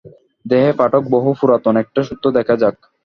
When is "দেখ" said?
0.45-0.69